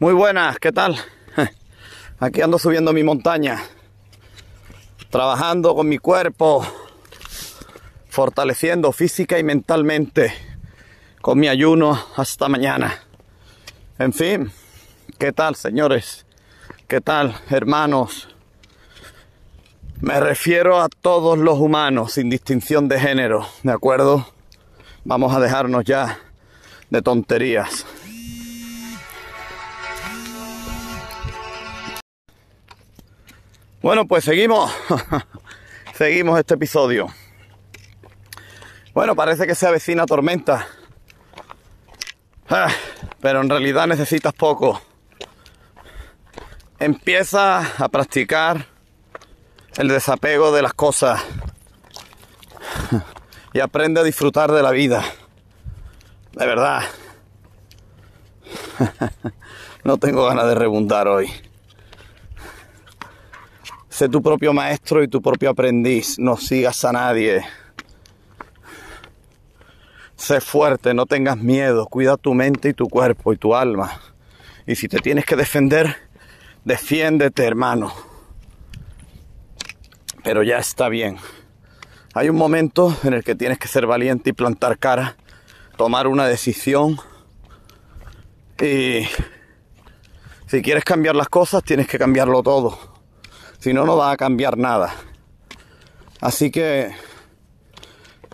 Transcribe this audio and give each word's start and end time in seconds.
Muy 0.00 0.12
buenas, 0.12 0.58
¿qué 0.58 0.72
tal? 0.72 0.96
Aquí 2.18 2.42
ando 2.42 2.58
subiendo 2.58 2.92
mi 2.92 3.04
montaña, 3.04 3.62
trabajando 5.08 5.72
con 5.76 5.88
mi 5.88 5.98
cuerpo, 5.98 6.66
fortaleciendo 8.08 8.90
física 8.90 9.38
y 9.38 9.44
mentalmente 9.44 10.34
con 11.22 11.38
mi 11.38 11.46
ayuno 11.46 11.96
hasta 12.16 12.48
mañana. 12.48 13.04
En 13.96 14.12
fin, 14.12 14.50
¿qué 15.16 15.32
tal, 15.32 15.54
señores? 15.54 16.26
¿Qué 16.88 17.00
tal, 17.00 17.36
hermanos? 17.48 18.28
Me 20.00 20.18
refiero 20.18 20.80
a 20.80 20.88
todos 20.88 21.38
los 21.38 21.60
humanos, 21.60 22.14
sin 22.14 22.28
distinción 22.28 22.88
de 22.88 22.98
género, 22.98 23.46
¿de 23.62 23.72
acuerdo? 23.72 24.26
Vamos 25.04 25.32
a 25.32 25.38
dejarnos 25.38 25.84
ya 25.84 26.18
de 26.90 27.00
tonterías. 27.00 27.86
Bueno, 33.84 34.06
pues 34.06 34.24
seguimos. 34.24 34.72
seguimos 35.94 36.38
este 36.38 36.54
episodio. 36.54 37.06
Bueno, 38.94 39.14
parece 39.14 39.46
que 39.46 39.54
se 39.54 39.66
avecina 39.66 40.06
tormenta. 40.06 40.66
Ah, 42.48 42.72
pero 43.20 43.42
en 43.42 43.50
realidad 43.50 43.86
necesitas 43.86 44.32
poco. 44.32 44.80
Empieza 46.78 47.58
a 47.76 47.88
practicar 47.90 48.64
el 49.76 49.88
desapego 49.88 50.50
de 50.50 50.62
las 50.62 50.72
cosas 50.72 51.22
y 53.52 53.60
aprende 53.60 54.00
a 54.00 54.02
disfrutar 54.02 54.50
de 54.50 54.62
la 54.62 54.70
vida. 54.70 55.04
De 56.32 56.46
verdad. 56.46 56.84
No 59.84 59.98
tengo 59.98 60.24
ganas 60.24 60.46
de 60.46 60.54
rebundar 60.54 61.06
hoy. 61.06 61.30
Sé 63.94 64.08
tu 64.08 64.20
propio 64.20 64.52
maestro 64.52 65.04
y 65.04 65.06
tu 65.06 65.22
propio 65.22 65.50
aprendiz. 65.50 66.18
No 66.18 66.36
sigas 66.36 66.84
a 66.84 66.90
nadie. 66.90 67.44
Sé 70.16 70.40
fuerte, 70.40 70.92
no 70.94 71.06
tengas 71.06 71.36
miedo. 71.36 71.86
Cuida 71.86 72.16
tu 72.16 72.34
mente 72.34 72.70
y 72.70 72.74
tu 72.74 72.88
cuerpo 72.88 73.32
y 73.32 73.36
tu 73.36 73.54
alma. 73.54 74.00
Y 74.66 74.74
si 74.74 74.88
te 74.88 74.98
tienes 74.98 75.24
que 75.24 75.36
defender, 75.36 75.94
defiéndete, 76.64 77.44
hermano. 77.44 77.92
Pero 80.24 80.42
ya 80.42 80.58
está 80.58 80.88
bien. 80.88 81.18
Hay 82.14 82.28
un 82.28 82.36
momento 82.36 82.96
en 83.04 83.14
el 83.14 83.22
que 83.22 83.36
tienes 83.36 83.60
que 83.60 83.68
ser 83.68 83.86
valiente 83.86 84.30
y 84.30 84.32
plantar 84.32 84.76
cara, 84.76 85.16
tomar 85.76 86.08
una 86.08 86.26
decisión. 86.26 86.98
Y 88.60 89.06
si 90.48 90.62
quieres 90.62 90.82
cambiar 90.82 91.14
las 91.14 91.28
cosas, 91.28 91.62
tienes 91.62 91.86
que 91.86 91.96
cambiarlo 91.96 92.42
todo. 92.42 92.93
Si 93.64 93.72
no, 93.72 93.86
no 93.86 93.96
va 93.96 94.10
a 94.10 94.16
cambiar 94.18 94.58
nada. 94.58 94.94
Así 96.20 96.50
que 96.50 96.94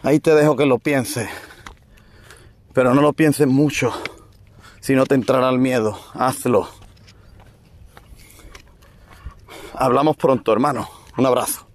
ahí 0.03 0.19
te 0.19 0.35
dejo 0.35 0.57
que 0.57 0.67
lo 0.67 0.81
pienses. 0.81 1.29
Pero 2.73 2.95
no 2.95 3.01
lo 3.01 3.13
pienses 3.13 3.47
mucho. 3.47 3.93
Si 4.81 4.97
no 4.97 5.07
te 5.07 5.15
entrará 5.15 5.49
el 5.51 5.61
miedo. 5.61 5.97
Hazlo. 6.15 6.69
Hablamos 9.73 10.17
pronto, 10.17 10.53
hermano. 10.53 10.91
Un 11.17 11.27
abrazo. 11.27 11.70